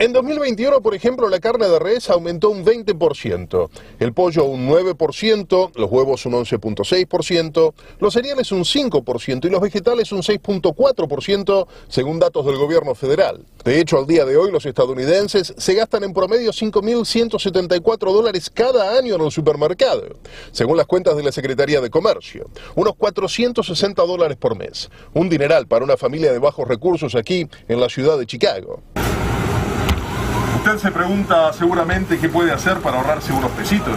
En 0.00 0.12
2021, 0.12 0.80
por 0.80 0.94
ejemplo, 0.94 1.28
la 1.28 1.40
carne 1.40 1.66
de 1.66 1.76
res 1.80 2.08
aumentó 2.08 2.50
un 2.50 2.64
20%, 2.64 3.68
el 3.98 4.12
pollo 4.12 4.44
un 4.44 4.68
9%, 4.68 5.72
los 5.74 5.90
huevos 5.90 6.24
un 6.24 6.34
11.6%, 6.34 7.74
los 7.98 8.14
cereales 8.14 8.52
un 8.52 8.62
5% 8.62 9.46
y 9.46 9.50
los 9.50 9.60
vegetales 9.60 10.12
un 10.12 10.22
6.4%, 10.22 11.66
según 11.88 12.20
datos 12.20 12.46
del 12.46 12.58
gobierno 12.58 12.94
federal. 12.94 13.44
De 13.64 13.80
hecho, 13.80 13.98
al 13.98 14.06
día 14.06 14.24
de 14.24 14.36
hoy 14.36 14.52
los 14.52 14.66
estadounidenses 14.66 15.52
se 15.56 15.74
gastan 15.74 16.04
en 16.04 16.12
promedio 16.12 16.52
5.174 16.52 18.12
dólares 18.12 18.50
cada 18.50 18.96
año 18.96 19.16
en 19.16 19.22
el 19.22 19.32
supermercado, 19.32 20.04
según 20.52 20.76
las 20.76 20.86
cuentas 20.86 21.16
de 21.16 21.24
la 21.24 21.32
Secretaría 21.32 21.80
de 21.80 21.90
Comercio, 21.90 22.48
unos 22.76 22.94
460 22.94 24.00
dólares 24.06 24.36
por 24.36 24.56
mes, 24.56 24.90
un 25.12 25.28
dineral 25.28 25.66
para 25.66 25.84
una 25.84 25.96
familia 25.96 26.30
de 26.30 26.38
bajos 26.38 26.68
recursos 26.68 27.16
aquí 27.16 27.48
en 27.66 27.80
la 27.80 27.88
ciudad 27.88 28.16
de 28.16 28.26
Chicago. 28.26 28.80
Usted 30.68 30.82
se 30.82 30.92
pregunta 30.92 31.50
seguramente 31.54 32.18
qué 32.18 32.28
puede 32.28 32.52
hacer 32.52 32.76
para 32.80 32.98
ahorrarse 32.98 33.32
unos 33.32 33.50
pesitos. 33.52 33.96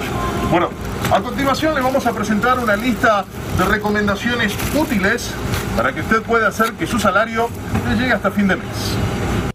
Bueno, 0.49 0.69
a 1.11 1.19
continuación 1.19 1.75
le 1.75 1.81
vamos 1.81 2.05
a 2.05 2.13
presentar 2.13 2.59
una 2.59 2.77
lista 2.77 3.25
de 3.57 3.65
recomendaciones 3.65 4.55
útiles 4.73 5.31
para 5.75 5.91
que 5.91 5.99
usted 5.99 6.21
pueda 6.21 6.47
hacer 6.47 6.71
que 6.71 6.87
su 6.87 6.97
salario 6.97 7.49
le 7.89 7.95
llegue 7.97 8.13
hasta 8.13 8.31
fin 8.31 8.47
de 8.47 8.55
mes. 8.55 8.67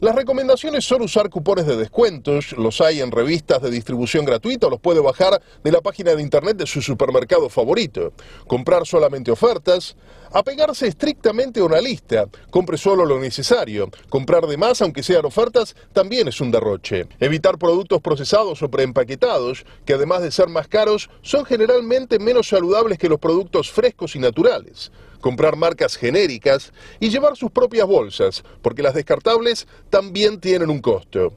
Las 0.01 0.15
recomendaciones 0.15 0.85
son 0.85 1.01
usar 1.03 1.31
cupones 1.31 1.67
de 1.67 1.75
descuentos, 1.75 2.53
los 2.53 2.83
hay 2.83 3.01
en 3.01 3.11
revistas 3.11 3.63
de 3.63 3.71
distribución 3.71 4.27
gratuita 4.27 4.67
o 4.67 4.71
los 4.71 4.79
puede 4.79 5.01
bajar 5.01 5.41
de 5.65 5.73
la 5.73 5.81
página 5.81 6.15
de 6.15 6.21
internet 6.21 6.59
de 6.59 6.67
su 6.67 6.83
supermercado 6.83 7.49
favorito, 7.49 8.13
comprar 8.47 8.87
solamente 8.87 9.31
ofertas, 9.31 9.97
apegarse 10.33 10.87
estrictamente 10.87 11.61
a 11.61 11.65
una 11.65 11.81
lista, 11.81 12.27
compre 12.51 12.77
solo 12.77 13.07
lo 13.07 13.19
necesario, 13.19 13.91
comprar 14.11 14.47
de 14.47 14.59
más 14.59 14.83
aunque 14.83 15.03
sean 15.03 15.25
ofertas 15.25 15.75
también 15.95 16.29
es 16.29 16.43
un 16.43 16.51
derroche, 16.51 17.07
evitar 17.19 17.57
productos 17.57 18.03
procesados 18.03 18.63
o 18.63 18.71
preempaquetados, 18.71 19.65
que 19.87 19.95
además 19.95 20.21
de 20.21 20.31
ser 20.31 20.49
más 20.49 20.69
caros, 20.69 21.09
son 21.23 21.47
generalmente 21.47 22.19
menos 22.19 22.49
saludables 22.49 22.99
que 22.99 23.09
los 23.09 23.19
productos 23.19 23.71
frescos 23.71 24.15
y 24.15 24.19
naturales 24.19 24.91
comprar 25.21 25.57
marcas 25.57 25.97
genéricas 25.97 26.73
y 27.01 27.09
llevar 27.09 27.37
sus 27.37 27.51
propias 27.51 27.87
bolsas, 27.87 28.43
porque 28.63 28.83
las 28.83 28.95
descartables 28.95 29.67
también 29.91 30.41
tienen 30.41 30.71
un 30.71 30.81
costo. 30.81 31.33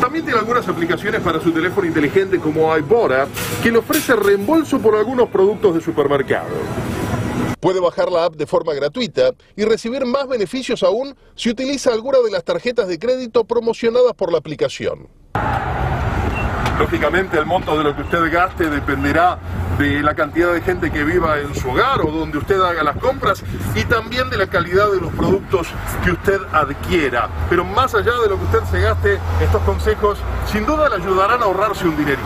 También 0.00 0.24
tiene 0.24 0.38
algunas 0.38 0.68
aplicaciones 0.68 1.22
para 1.22 1.40
su 1.40 1.50
teléfono 1.50 1.86
inteligente 1.86 2.38
como 2.38 2.76
iBora, 2.76 3.26
que 3.62 3.70
le 3.70 3.78
ofrece 3.78 4.14
reembolso 4.14 4.78
por 4.78 4.94
algunos 4.96 5.28
productos 5.28 5.74
de 5.74 5.80
supermercado. 5.80 6.54
Puede 7.58 7.80
bajar 7.80 8.12
la 8.12 8.26
app 8.26 8.36
de 8.36 8.46
forma 8.46 8.74
gratuita 8.74 9.30
y 9.56 9.64
recibir 9.64 10.04
más 10.04 10.28
beneficios 10.28 10.82
aún 10.82 11.16
si 11.34 11.48
utiliza 11.48 11.94
alguna 11.94 12.18
de 12.18 12.30
las 12.30 12.44
tarjetas 12.44 12.88
de 12.88 12.98
crédito 12.98 13.44
promocionadas 13.44 14.12
por 14.12 14.30
la 14.30 14.36
aplicación. 14.36 15.08
Lógicamente 16.78 17.38
el 17.38 17.46
monto 17.46 17.78
de 17.78 17.84
lo 17.84 17.94
que 17.94 18.02
usted 18.02 18.32
gaste 18.32 18.68
dependerá 18.68 19.38
de 19.78 20.02
la 20.02 20.14
cantidad 20.14 20.52
de 20.52 20.60
gente 20.60 20.90
que 20.90 21.04
viva 21.04 21.38
en 21.38 21.54
su 21.54 21.70
hogar 21.70 22.00
o 22.00 22.10
donde 22.10 22.38
usted 22.38 22.60
haga 22.60 22.82
las 22.82 22.96
compras 22.96 23.44
y 23.76 23.84
también 23.84 24.28
de 24.28 24.36
la 24.36 24.48
calidad 24.48 24.90
de 24.90 25.00
los 25.00 25.12
productos 25.12 25.68
que 26.04 26.10
usted 26.10 26.40
adquiera. 26.52 27.28
Pero 27.48 27.64
más 27.64 27.94
allá 27.94 28.12
de 28.22 28.28
lo 28.28 28.38
que 28.38 28.44
usted 28.44 28.64
se 28.70 28.80
gaste, 28.80 29.18
estos 29.40 29.62
consejos 29.62 30.18
sin 30.50 30.66
duda 30.66 30.88
le 30.88 30.96
ayudarán 30.96 31.42
a 31.42 31.44
ahorrarse 31.44 31.86
un 31.86 31.96
dinerito. 31.96 32.22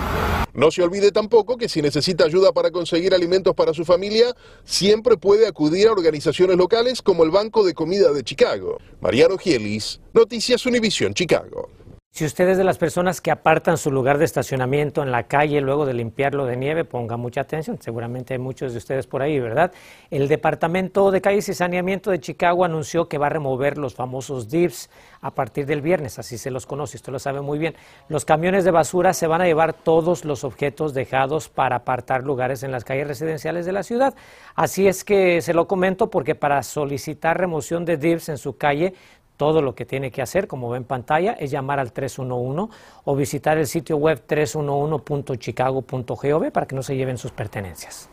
No 0.55 0.71
se 0.71 0.83
olvide 0.83 1.12
tampoco 1.12 1.57
que 1.57 1.69
si 1.69 1.83
necesita 1.83 2.25
ayuda 2.25 2.52
para 2.52 2.71
conseguir 2.71 3.14
alimentos 3.14 3.55
para 3.55 3.75
su 3.75 3.85
familia, 3.85 4.35
siempre 4.64 5.17
puede 5.19 5.47
acudir 5.47 5.88
a 5.88 5.93
organizaciones 5.93 6.57
locales 6.57 7.02
como 7.02 7.23
el 7.23 7.31
Banco 7.31 7.64
de 7.64 7.75
Comida 7.75 8.12
de 8.12 8.25
Chicago. 8.25 8.78
Mariano 9.00 9.37
Gielis, 9.37 10.00
Noticias 10.14 10.64
Univisión 10.67 11.12
Chicago. 11.12 11.69
Si 12.11 12.25
usted 12.25 12.49
es 12.49 12.59
de 12.59 12.65
las 12.65 12.79
personas 12.79 13.21
que 13.21 13.31
apartan 13.31 13.79
su 13.79 13.93
lugar 13.93 14.19
de 14.19 14.25
estacionamiento 14.25 15.05
en 15.05 15.12
la 15.12 15.29
calle 15.29 15.61
luego 15.61 15.87
de 15.87 15.95
limpiarlo 15.95 16.47
de 16.47 16.57
nieve, 16.57 16.85
ponga 16.85 17.17
mucha 17.17 17.43
atención. 17.43 17.81
Seguramente 17.81 18.35
hay 18.35 18.41
muchos 18.41 18.73
de 18.73 18.79
ustedes 18.79 19.07
por 19.07 19.23
ahí, 19.23 19.38
¿verdad? 19.38 19.73
El 20.11 20.27
Departamento 20.27 21.12
de 21.12 21.21
Calles 21.21 21.49
y 21.49 21.55
Saneamiento 21.55 22.11
de 22.11 22.19
Chicago 22.19 22.65
anunció 22.65 23.09
que 23.09 23.19
va 23.19 23.27
a 23.27 23.31
remover 23.31 23.79
los 23.79 23.95
famosos 23.95 24.49
dips 24.49 24.91
a 25.21 25.33
partir 25.33 25.67
del 25.67 25.81
viernes, 25.81 26.19
así 26.19 26.38
se 26.38 26.50
los 26.50 26.67
conoce, 26.67 26.97
usted 26.97 27.12
lo 27.12 27.21
sabe 27.21 27.41
muy 27.41 27.59
bien. 27.59 27.77
Los 28.09 28.25
camiones 28.25 28.65
de 28.65 28.73
basura 28.73 29.12
se 29.12 29.29
van 29.29 29.41
a 29.41 29.47
llevar 29.47 29.73
todos 29.73 30.25
los 30.25 30.43
objetos 30.43 30.95
dejados 30.95 31.49
para 31.49 31.77
apartar 31.77 32.25
lugares 32.25 32.65
en 32.65 32.73
las 32.73 32.85
calles 32.85 33.07
residenciales 33.07 33.65
de 33.65 33.73
la 33.73 33.85
ciudad. 33.85 34.15
Así 34.57 34.88
es 34.88 35.05
que 35.05 35.41
se 35.41 35.55
lo 35.55 35.69
comento 35.69 36.11
porque 36.11 36.35
para 36.35 36.65
solicitar 36.65 37.38
remoción 37.38 37.85
de 37.85 37.97
dips 37.97 38.29
en 38.29 38.38
su 38.38 38.57
calle 38.57 38.95
todo 39.38 39.62
lo 39.62 39.75
que 39.75 39.87
tiene 39.87 40.11
que 40.11 40.21
hacer, 40.21 40.47
como 40.47 40.68
ve 40.68 40.76
en 40.76 40.85
pantalla, 40.85 41.33
es 41.33 41.50
llamar 41.50 41.78
al 41.78 41.92
311 41.92 42.71
o 43.04 43.16
visitar 43.16 43.57
el 43.57 43.66
sitio 43.66 43.97
web 43.97 44.23
311.chicago.gov 44.26 46.52
para 46.52 46.66
que 46.66 46.76
no 46.76 46.83
se 46.83 46.97
lleven 46.97 47.16
sus 47.16 47.30
pertenencias. 47.30 48.11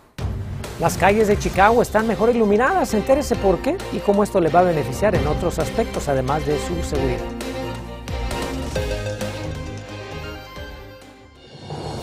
Las 0.80 0.98
calles 0.98 1.28
de 1.28 1.38
Chicago 1.38 1.82
están 1.82 2.08
mejor 2.08 2.30
iluminadas, 2.30 2.94
entérese 2.94 3.36
por 3.36 3.60
qué 3.60 3.78
y 3.92 3.98
cómo 4.00 4.24
esto 4.24 4.40
le 4.40 4.50
va 4.50 4.60
a 4.60 4.64
beneficiar 4.64 5.16
en 5.16 5.28
otros 5.28 5.60
aspectos, 5.60 6.08
además 6.08 6.46
de 6.46 6.58
su 6.60 6.82
seguridad. 6.84 7.20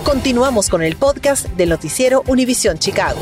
Continuamos 0.05 0.69
con 0.69 0.83
el 0.83 0.97
podcast 0.97 1.47
del 1.51 1.69
noticiero 1.69 2.25
Univisión 2.27 2.79
Chicago. 2.79 3.21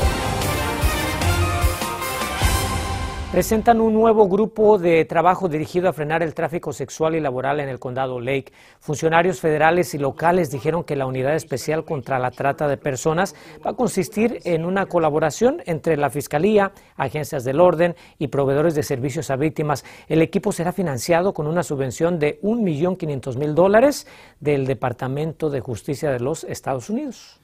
Presentan 3.31 3.79
un 3.79 3.93
nuevo 3.93 4.27
grupo 4.27 4.77
de 4.77 5.05
trabajo 5.05 5.47
dirigido 5.47 5.87
a 5.87 5.93
frenar 5.93 6.21
el 6.21 6.33
tráfico 6.33 6.73
sexual 6.73 7.15
y 7.15 7.21
laboral 7.21 7.61
en 7.61 7.69
el 7.69 7.79
condado 7.79 8.19
Lake. 8.19 8.51
Funcionarios 8.81 9.39
federales 9.39 9.93
y 9.93 9.97
locales 9.97 10.51
dijeron 10.51 10.83
que 10.83 10.97
la 10.97 11.05
unidad 11.05 11.33
especial 11.33 11.85
contra 11.85 12.19
la 12.19 12.31
trata 12.31 12.67
de 12.67 12.75
personas 12.75 13.33
va 13.65 13.71
a 13.71 13.75
consistir 13.75 14.41
en 14.43 14.65
una 14.65 14.87
colaboración 14.87 15.63
entre 15.65 15.95
la 15.95 16.09
Fiscalía, 16.09 16.73
agencias 16.97 17.45
del 17.45 17.61
orden 17.61 17.95
y 18.19 18.27
proveedores 18.27 18.75
de 18.75 18.83
servicios 18.83 19.31
a 19.31 19.37
víctimas. 19.37 19.85
El 20.09 20.21
equipo 20.21 20.51
será 20.51 20.73
financiado 20.73 21.33
con 21.33 21.47
una 21.47 21.63
subvención 21.63 22.19
de 22.19 22.41
1.500.000 22.41 23.53
dólares 23.53 24.07
del 24.41 24.67
Departamento 24.67 25.49
de 25.49 25.61
Justicia 25.61 26.11
de 26.11 26.19
los 26.19 26.43
Estados 26.43 26.89
Unidos. 26.89 27.39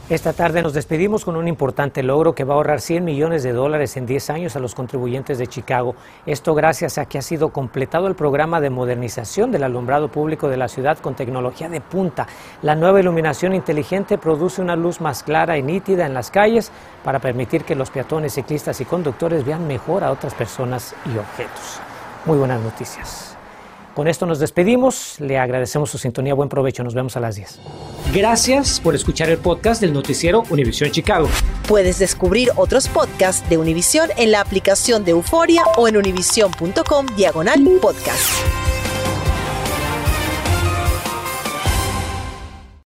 Esta 0.10 0.34
tarde 0.34 0.62
nos 0.62 0.74
despedimos 0.74 1.24
con 1.24 1.38
un 1.38 1.48
importante 1.48 2.04
logro 2.04 2.36
que 2.36 2.44
va 2.44 2.54
a 2.54 2.58
ahorrar 2.58 2.82
100 2.82 3.06
millones 3.06 3.42
de 3.42 3.54
dólares 3.54 3.96
en 3.96 4.06
10 4.06 4.32
años 4.32 4.56
a 4.58 4.60
los 4.60 4.76
contribuyentes 4.76 5.38
de 5.38 5.48
Chicago. 5.48 5.96
Esto 6.26 6.54
gracias 6.54 6.98
a 6.98 7.06
que 7.06 7.18
ha 7.18 7.22
sido 7.22 7.54
completado 7.54 8.08
el 8.08 8.14
programa 8.14 8.60
de 8.60 8.70
modernización 8.70 9.50
del 9.54 9.64
alumbrado 9.64 10.10
público 10.10 10.50
de 10.50 10.58
la 10.58 10.68
ciudad 10.68 10.98
con 10.98 11.16
tecnología 11.16 11.70
de 11.70 11.80
punta. 11.80 12.28
La 12.64 12.76
nueva 12.76 13.00
iluminación 13.00 13.56
inteligente 13.56 14.18
produce 14.18 14.62
una 14.62 14.76
luz 14.76 15.00
más 15.00 15.24
clara 15.24 15.58
y 15.58 15.64
nítida 15.64 16.06
en 16.06 16.14
las 16.14 16.32
calles 16.32 16.70
para 17.02 17.20
permitir 17.20 17.64
que 17.64 17.74
los 17.74 17.90
peatones, 17.90 18.34
ciclistas 18.34 18.82
y 18.82 18.86
conductores 18.86 19.46
vean 19.46 19.66
mejor 19.68 20.04
a 20.04 20.12
otras 20.12 20.34
personas 20.34 20.94
y 21.06 21.18
objetos. 21.18 21.80
Muy 22.26 22.38
buenas 22.38 22.62
noticias. 22.62 23.33
Con 23.96 24.08
esto 24.08 24.26
nos 24.26 24.40
despedimos. 24.40 25.20
Le 25.20 25.38
agradecemos 25.38 25.90
su 25.92 25.98
sintonía. 25.98 26.34
Buen 26.34 26.50
provecho. 26.50 26.84
Nos 26.84 26.96
vemos 26.96 27.16
a 27.16 27.20
las 27.20 27.36
10. 27.36 27.60
Gracias 28.14 28.80
por 28.80 28.96
escuchar 28.96 29.30
el 29.30 29.38
podcast 29.38 29.82
del 29.82 29.94
noticiero 29.94 30.44
Univisión 30.50 30.92
Chicago. 30.92 31.30
Puedes 31.68 32.00
descubrir 32.00 32.50
otros 32.56 32.88
podcasts 32.88 33.48
de 33.50 33.58
Univisión 33.58 34.10
en 34.18 34.32
la 34.32 34.42
aplicación 34.42 35.06
de 35.06 35.12
Euforia 35.12 35.64
o 35.78 35.88
en 35.88 35.98
univision.com 35.98 37.06
diagonal 37.16 37.64
podcast. 37.82 38.73